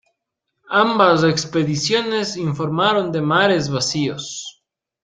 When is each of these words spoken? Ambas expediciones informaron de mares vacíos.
Ambas 0.71 1.23
expediciones 1.23 2.35
informaron 2.35 3.11
de 3.11 3.21
mares 3.21 3.69
vacíos. 3.69 4.63